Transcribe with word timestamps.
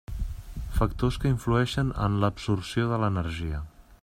Factors 0.77 1.19
que 1.25 1.29
influeixen 1.33 1.93
en 2.07 2.19
l'absorció 2.25 2.91
de 2.95 3.01
l'energia. 3.05 3.63